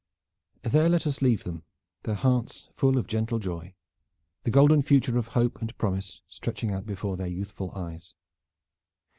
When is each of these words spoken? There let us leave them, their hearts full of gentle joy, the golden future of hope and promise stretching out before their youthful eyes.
There 0.63 0.89
let 0.89 1.05
us 1.05 1.21
leave 1.21 1.43
them, 1.43 1.63
their 2.01 2.15
hearts 2.15 2.69
full 2.75 2.97
of 2.97 3.05
gentle 3.05 3.37
joy, 3.37 3.75
the 4.43 4.49
golden 4.49 4.81
future 4.81 5.19
of 5.19 5.27
hope 5.37 5.61
and 5.61 5.77
promise 5.77 6.23
stretching 6.27 6.71
out 6.71 6.87
before 6.87 7.17
their 7.17 7.27
youthful 7.27 7.71
eyes. 7.75 8.15